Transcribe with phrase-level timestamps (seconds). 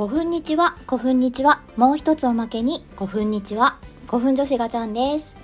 [0.00, 3.76] 古墳日は古墳日はもう一つおまけに古墳日は
[4.06, 5.36] 古墳女子ガチャンです。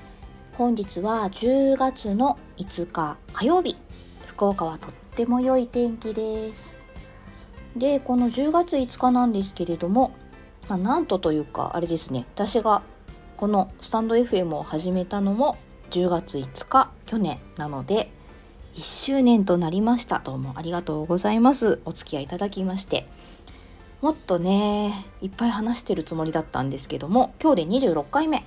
[0.54, 3.76] 本日は10月の5日火曜日。
[4.26, 6.72] 福岡はとっても良い天気です。
[7.76, 10.12] でこの10月5日なんですけれども、
[10.70, 12.24] まあ、なんとというかあれですね。
[12.34, 12.80] 私が
[13.36, 15.58] このスタンド FM を始めたのも
[15.90, 18.10] 10月5日去年なので
[18.76, 20.20] 1周年となりました。
[20.20, 21.82] どうもありがとうございます。
[21.84, 23.06] お付き合いいただきまして。
[24.02, 28.44] もっとねいっぱい話してるつもりだったんですけども今日で26回目。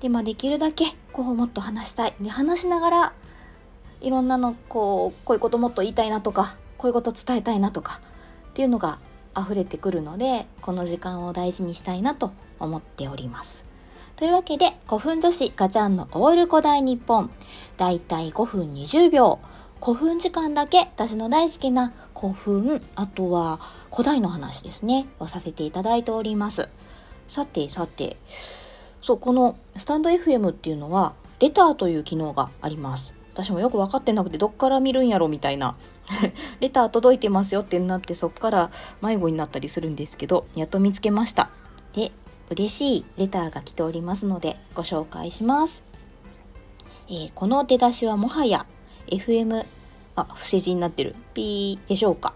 [0.00, 2.14] でまあできるだけこうもっと話したい。
[2.20, 3.12] で話しながら
[4.00, 8.00] いろんなのこうこういうこともっと言いたいなとかこういうこと伝えたいなとか
[8.50, 8.98] っていうのが
[9.36, 13.64] 溢れてくるのでこの時間を大事にしたいなと思っております。
[14.16, 17.30] というわけで古墳女子ガチャンのオール古代日本
[17.78, 19.38] だいたい5分20秒。
[19.84, 23.58] 古墳時間だけ私の大好きな古墳あとは
[23.90, 26.68] 古代の話ですねをさせていただいております。
[27.26, 28.16] さてさて。
[29.00, 33.12] そうこのスタンド FM っていうのはレターという機能があります。
[33.32, 35.74] 私もよく分かってなくてどっから見るんやろみたいな。
[36.60, 41.50] レター届いてますよってなってそっから迷子になったりするんですけどやっと見つけました。
[41.92, 42.12] で
[42.50, 45.82] 嬉しいレターが来ておりますのでご紹介します、
[47.08, 48.66] えー、この出だしはもはや
[49.08, 49.64] FM
[50.16, 51.14] あ不正字になってる。
[51.34, 51.88] ピー。
[51.88, 52.34] でしょうか。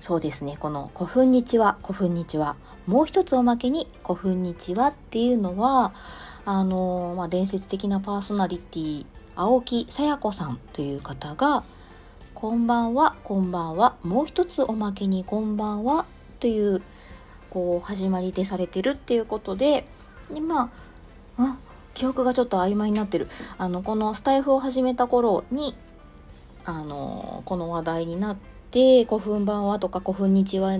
[0.00, 0.56] そうですね。
[0.58, 5.92] この「古墳日は古墳日は」もう一つおまけに「古墳日は」っていうのは
[6.46, 11.62] あのまあ、伝説的なパーソナリティ青木さや子さんという方が
[12.34, 16.06] 「こんばんはこんばんはもう一つおまけにこんばんは」
[16.40, 16.82] という
[17.50, 19.86] こう始まりでされてるっていうことで
[20.32, 20.70] でまあ
[21.42, 21.56] あ
[22.00, 23.28] 記憶がちょっと曖昧になってる。
[23.58, 25.74] あのこのスタイフを始めた頃に
[26.64, 28.36] あのこの話題になっ
[28.70, 30.78] て古墳版はとか古墳日は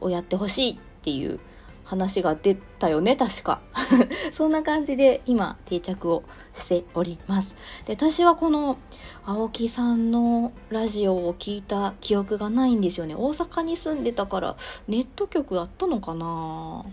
[0.00, 1.38] をやってほしいっていう
[1.84, 3.60] 話が出たよね確か。
[4.34, 7.54] そんな感じで今定着をしております。
[7.84, 8.76] で私はこの
[9.24, 13.14] 青木さんのラジオを聞いた記憶がないんですよね。
[13.14, 14.56] 大阪に住んでたから
[14.88, 16.84] ネット局あったのかな？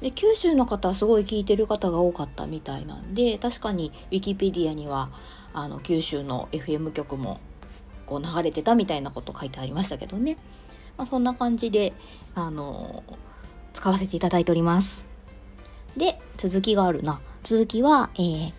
[0.00, 5.10] で九州の方はすごい聞いてる方が多かったみたいなんで確かにウィキペディアには
[5.52, 7.40] あの九州の FM 局も
[8.06, 10.38] こう流れてたみたいなこと書いてありましたけどね、
[10.96, 11.92] まあ、そんな感じで
[12.34, 13.02] あの
[13.72, 15.04] 使わせていただいております。
[15.96, 17.20] で続きがあるな。
[17.42, 18.52] 続きは、えー、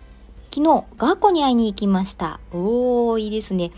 [0.50, 2.40] 昨日ガーコに会いに行きました。
[2.52, 3.72] おーいいですね。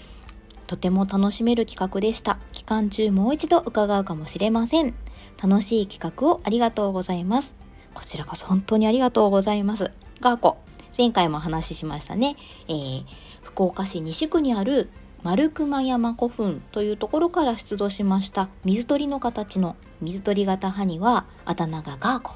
[0.66, 2.38] とても楽しめる企画でした。
[2.52, 4.94] 期間中もう一度伺うかもしれません。
[5.42, 7.54] 楽しい企画をありがとうございます。
[7.94, 9.90] こちらこそ本当にありがとうございます。
[10.20, 10.58] ガーコ
[10.96, 12.36] 前回も話ししましたね、
[12.68, 13.04] えー、
[13.42, 14.90] 福岡市西区にある
[15.22, 18.48] 丸熊山古墳というところから出土しました。
[18.64, 22.34] 水鳥の形の水鳥型歯にはあだ名がガーコ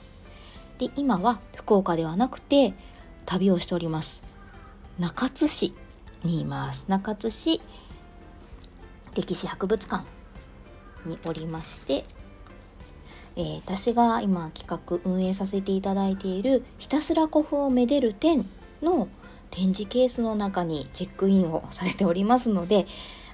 [0.79, 2.75] で今は福岡ではなくて
[3.25, 4.23] 旅をしております。
[4.99, 5.75] 中津市
[6.25, 6.85] にいます。
[6.89, 7.61] 中津市
[9.15, 10.05] 歴史博物館
[11.05, 12.05] におりまして、
[13.37, 18.49] えー、私が今企画運営させていただいているひたすら古墳をめでる展
[18.83, 19.09] の
[19.51, 22.87] 展示ケースの中にチェックインをされておりますので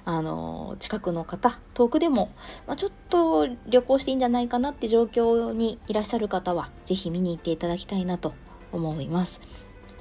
[0.05, 2.31] あの近くの方遠くでも、
[2.67, 8.33] まあ、ちょっと旅行していいんじゃないかなって状況にいらっしゃる方は是非見に行っていただきたいなと
[8.71, 9.39] 思います。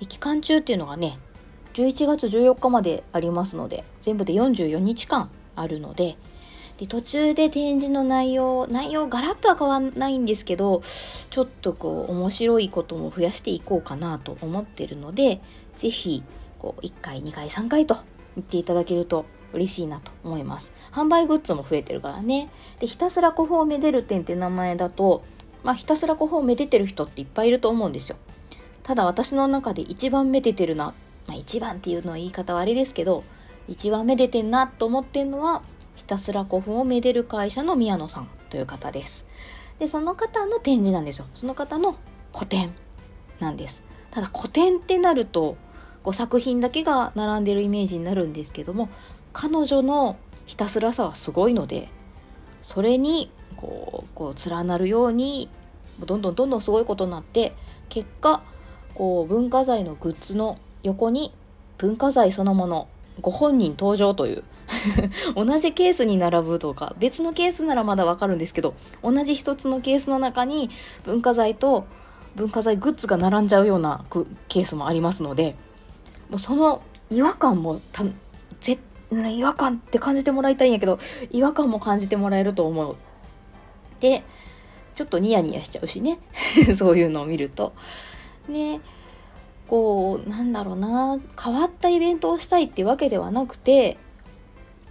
[0.00, 1.18] で期間中っていうのがね
[1.74, 6.16] 11月14日までありますので全部で44日間あるので
[6.82, 10.82] で途中で展示の内容内容ガラッとは変わんないんですけど
[11.31, 15.41] ちょっとこう面白いことも増やしていこうかなと思ってるので
[15.76, 16.25] 是非
[16.59, 17.98] こう1回2回3回と
[18.34, 20.72] 言っていただけると嬉しいなと思います。
[20.91, 22.50] 販売グッズも増えてるからね。
[22.81, 25.22] でひたすら古墳をめでる展って名前だと
[25.62, 28.16] まあひたすら古墳をめでてる人っていっぱいいると思うんですよ。
[28.82, 30.94] ただ私の中で一番めでてるな
[31.28, 33.22] まあ一番っていうのは言い方はあれですけど
[33.69, 35.62] 一番めでてんなと思ってんのは
[35.94, 39.24] ひたすら古墳をめでる会社の宮野さんという方です。
[39.78, 41.27] でその方の展示なんですよ。
[41.34, 41.97] その方の
[42.33, 42.72] 個展
[43.41, 43.83] なんです。
[44.10, 45.56] ただ古典ってなると
[46.03, 48.89] こう作品だけが並んでるイメージになるんですけども
[49.33, 50.16] 彼女の
[50.47, 51.89] ひたすらさはすごいので
[52.62, 55.48] それにこうこう連なるように
[56.00, 57.54] どんどんどんどんすごいことになって
[57.89, 58.42] 結果
[58.94, 61.33] こう文化財のグッズの横に
[61.78, 62.89] 文化財そのもの
[63.21, 64.44] ご本人登場という
[65.36, 70.70] 同じケースに並ぶとか別のケースならまだわかるんですけど同じ一つのケースの中に
[71.04, 71.84] 文化財と
[72.36, 74.04] 文化財グッズが並んじゃうような
[74.48, 75.56] ケースもありますので
[76.30, 78.04] もうその違和感もた
[78.60, 78.78] ぜ
[79.10, 80.98] 違和感って感じてもらいたいんやけど
[81.30, 82.97] 違和感も感じてもらえると思う。
[84.00, 84.24] で
[84.94, 86.18] ちょっとニヤニヤしちゃうしね
[86.76, 87.72] そういうのを見ると。
[88.48, 88.80] ね
[89.68, 93.97] こうなんだろうな変わったイベントをしたいってわけではなくて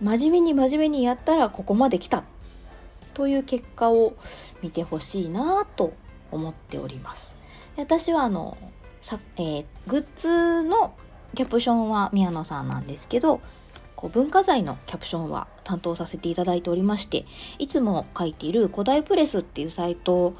[0.01, 2.23] 真面目に真面目にやったらここまで来た
[3.13, 4.15] という結果を
[4.61, 5.93] 見てほしいなと
[6.31, 7.35] 思っております。
[7.77, 8.57] 私はあの
[9.01, 10.93] さ、えー、グッズの
[11.35, 13.41] キャプションは宮野さんなんですけど
[13.95, 17.25] こう文化財のキャプションは担当させていただいておりまして
[17.59, 20.33] いつも書いている古代プレスっていうサイト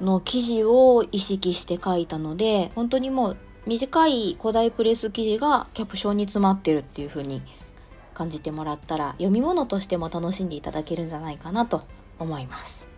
[0.00, 3.36] の記事を意識して書いたので本当にもう
[3.66, 7.42] 短い古代プレス記事がキャプションに詰まってるっていう風に
[8.18, 11.84] 感じてもらったら読み物としても楽しんでいただけるんじゃないかなと
[12.18, 12.88] 思います。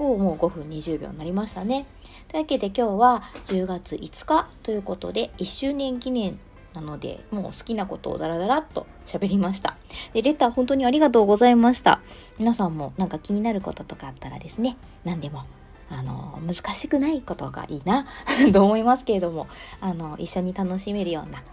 [0.00, 1.86] おもう5分20秒になりましたね。
[2.26, 6.40] というわけで今日は10月5日ということで1周年記念
[6.74, 9.76] なのでもう好きなことをダラダラっと喋りました。
[10.12, 12.00] で、レター本当にありがとうございました。
[12.40, 15.44] 皆さんもなんか気になることとかあったらですね、何でも
[15.88, 18.06] あの難しくないことがいいな
[18.52, 19.46] と思いますけれども
[19.80, 21.44] あの一緒に楽しめるような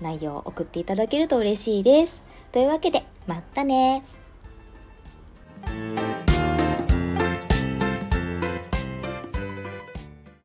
[0.00, 2.22] 内容を送っていただけると嬉しいです。
[2.52, 4.04] というわけでまたね